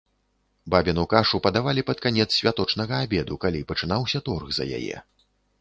[0.73, 4.97] Бабіну кашу падавалі пад канец святочнага абеду, калі пачынаўся торг за яе.